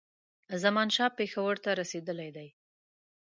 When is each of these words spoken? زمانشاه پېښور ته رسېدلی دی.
زمانشاه 0.63 1.15
پېښور 1.19 1.55
ته 1.63 1.69
رسېدلی 1.81 2.29
دی. 2.35 2.47